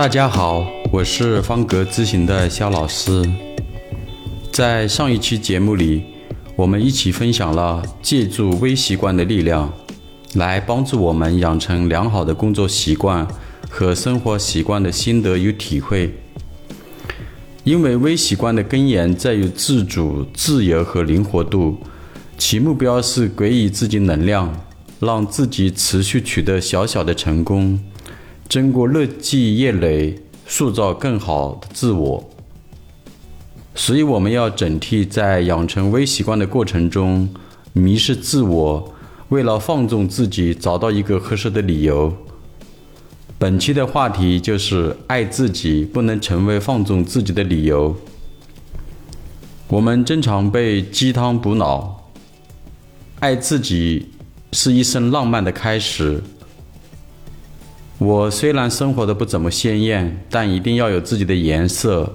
[0.00, 3.22] 大家好，我是方格咨询的肖老师。
[4.50, 6.02] 在上一期节目里，
[6.56, 9.70] 我们一起分享了借助微习惯的力量，
[10.36, 13.28] 来帮助我们养成良好的工作习惯
[13.68, 16.10] 和生活习惯的心得与体会。
[17.64, 21.76] 因为微习惯的根源在于自主、自由和灵活度，
[22.38, 24.50] 其目标是给予自己能量，
[24.98, 27.78] 让自己持续取得小小的成功。
[28.50, 32.28] 经过日积月累，塑造更好的自我。
[33.76, 37.32] 所以，我们要警惕在养成微习惯的过程中
[37.72, 38.92] 迷失自我，
[39.28, 42.12] 为了放纵自己，找到一个合适的理由。
[43.38, 47.94] 本期的话题就是爱自己不能成为放纵自己的理由。
[49.68, 52.10] 我们经常被鸡汤补脑，
[53.20, 54.08] 爱自己
[54.50, 56.20] 是一生浪漫的开始。
[58.00, 62.10] 我虽然生活的不怎么鲜艳，但一定要有自己的颜色，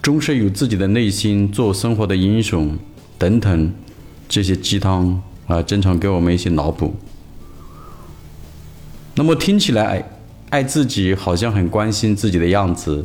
[0.00, 2.78] 终是有自己的内心做生活的英雄，
[3.18, 3.74] 等等，
[4.28, 6.94] 这些鸡汤啊，经常给我们一些脑补。
[9.16, 10.08] 那么听起来，
[10.50, 13.04] 爱自己好像很关心自己的样子，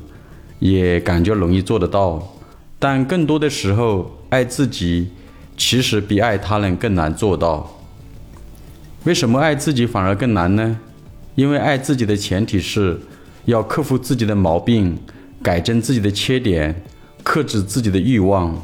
[0.59, 2.35] 也感觉容易做得到，
[2.77, 5.09] 但更多的时候，爱自己
[5.57, 7.79] 其实比爱他人更难做到。
[9.05, 10.77] 为什么爱自己反而更难呢？
[11.35, 12.99] 因为爱自己的前提是
[13.45, 14.97] 要克服自己的毛病，
[15.41, 16.83] 改正自己的缺点，
[17.23, 18.55] 克制自己的欲望。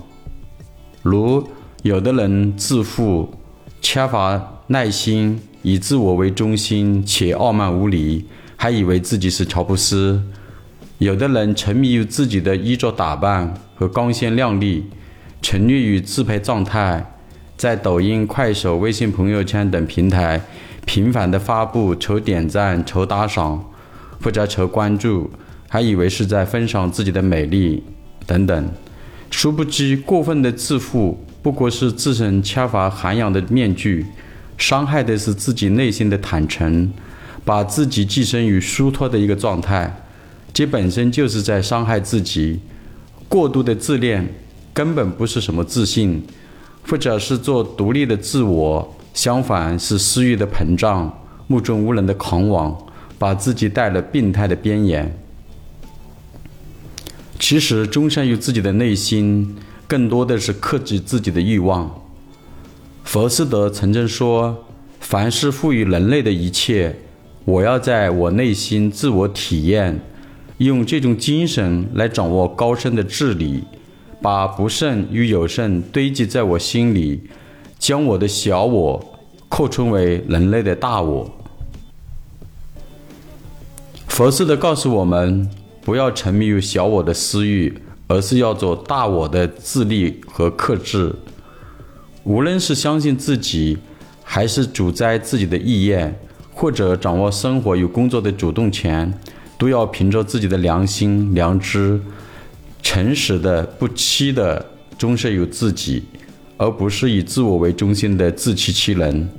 [1.01, 1.47] 如
[1.81, 3.33] 有的人自负，
[3.81, 8.25] 缺乏耐心，以自我为中心且傲慢无礼，
[8.55, 10.21] 还以为自己是乔布斯；
[10.99, 14.85] 有的人沉迷于自己的衣着打扮和光鲜亮丽，
[15.41, 17.15] 沉溺于自拍状态，
[17.57, 20.41] 在抖音、快手、微信朋友圈等平台。
[20.89, 23.63] 频繁的发布求点赞、求打赏，
[24.23, 25.29] 或者求关注，
[25.67, 27.83] 还以为是在分享自己的美丽
[28.25, 28.71] 等等。
[29.29, 34.03] 殊不知，过分的自负不过是自身缺乏涵养的面具，
[34.57, 36.91] 伤害的是自己内心的坦诚，
[37.45, 39.95] 把自己寄生于疏脱的一个状态，
[40.51, 42.59] 这本身就是在伤害自己。
[43.27, 44.27] 过度的自恋
[44.73, 46.23] 根本不是什么自信，
[46.89, 48.95] 或者是做独立的自我。
[49.13, 52.77] 相反是私欲的膨胀，目中无人的狂妄，
[53.17, 55.13] 把自己带了病态的边缘。
[57.39, 59.55] 其实，忠善于自己的内心，
[59.87, 62.01] 更多的是克制自己的欲望。
[63.03, 64.65] 佛斯德曾经说
[64.99, 66.95] ：“凡是赋予人类的一切，
[67.45, 69.99] 我要在我内心自我体验，
[70.59, 73.63] 用这种精神来掌握高深的治理，
[74.21, 77.21] 把不胜与有胜堆积在我心里。”
[77.79, 81.31] 将我的小我扩充为人类的大我。
[84.07, 85.49] 佛似的告诉我们，
[85.81, 91.15] 不要沉迷于小我的私欲，而是要做大我的自立和克制。
[92.25, 93.77] 无论是相信自己，
[94.23, 96.13] 还是主宰自己的意愿，
[96.53, 99.11] 或者掌握生活与工作的主动权，
[99.57, 101.99] 都要凭着自己的良心、良知，
[102.83, 104.63] 诚实的、不欺的，
[104.97, 106.03] 忠实于自己。
[106.59, 109.29] 而不是以自我为中心的自欺欺人。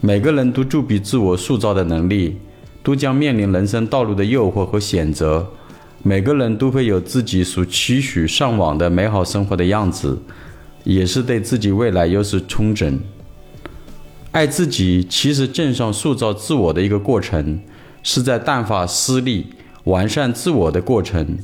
[0.00, 2.36] 每个人都具备自我塑造的能力，
[2.84, 5.44] 都将面临人生道路的诱惑和选择。
[6.04, 10.16] 每个人都会有自己所期许、向往的美好生活的样子，
[10.84, 13.00] 也是对自己未来有所充整。
[14.30, 17.58] 爱自己其实正上塑造自我的一个过程，
[18.04, 19.46] 是在淡化私利、
[19.82, 21.38] 完善自我的过程，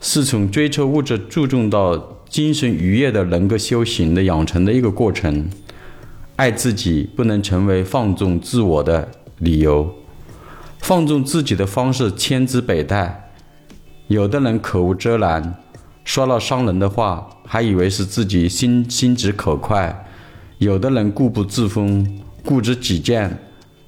[0.00, 2.15] 是从追求物质注重到。
[2.28, 5.48] 精神愉悦的能够修行的养成的一个过程，
[6.36, 9.94] 爱自己不能成为放纵自我的理由。
[10.80, 13.30] 放纵自己的方式千姿百态，
[14.08, 15.54] 有的人口无遮拦，
[16.04, 20.04] 说了伤人的话，还以为是自己心心直口快；
[20.58, 23.36] 有的人固步自封，固执己见，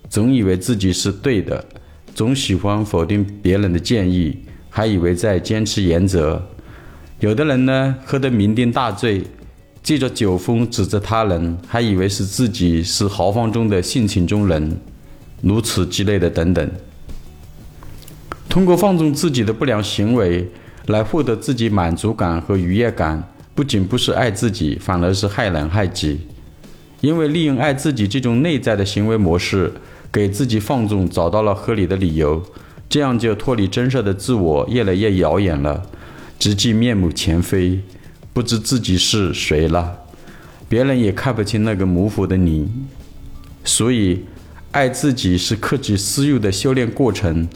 [0.09, 1.65] 总以为自己是对的，
[2.15, 4.37] 总喜欢否定别人的建议，
[4.71, 6.43] 还以为在坚持原则。
[7.21, 9.25] 有的人呢，喝得酩酊大醉，
[9.83, 14.79] 借着酒疯指责他人，还以为是自己是豪放中的性情中人，
[15.43, 16.71] 如此之类的等等。
[18.49, 20.49] 通过放纵自己的不良行为
[20.87, 23.21] 来获得自己满足感和愉悦感，
[23.53, 26.21] 不仅不是爱自己，反而是害人害己。
[27.01, 29.73] 因为利用爱自己这种内在的行为模式，
[30.13, 32.41] 给自己放纵找到了合理的理由，
[32.89, 35.83] 这样就脱离真实的自我越来越遥远了。
[36.39, 37.81] 直至面目全非，
[38.33, 39.99] 不知自己是谁了，
[40.69, 42.69] 别人也看不清那个模糊的你。
[43.65, 44.25] 所以，
[44.71, 47.49] 爱自己是克制私欲的修炼过程，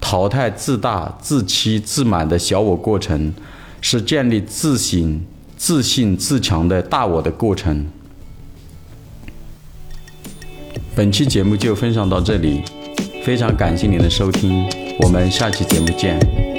[0.00, 3.34] 淘汰自大、自欺、自满的小我过程，
[3.80, 5.20] 是建立自省、
[5.56, 7.86] 自信、自强的大我的过程。
[10.94, 12.62] 本期节目就分享到这里，
[13.24, 14.66] 非常感谢您的收听，
[15.00, 16.49] 我们下期节目见。